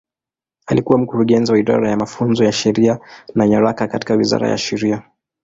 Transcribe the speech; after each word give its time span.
Alikuwa 0.67 0.97
Mkurugenzi 0.97 1.51
wa 1.51 1.59
Idara 1.59 1.89
ya 1.89 1.97
Mafunzo 1.97 2.43
ya 2.45 2.51
Sheria 2.51 2.99
na 3.35 3.47
Nyaraka 3.47 3.87
katika 3.87 4.13
Wizara 4.13 4.49
ya 4.49 4.57
Sheria. 4.57 5.03